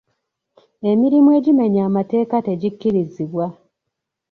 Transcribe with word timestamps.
Emirimu 0.91 1.29
egimenya 1.37 1.81
amateeka 1.89 2.35
tegikkirizibwa. 2.47 3.45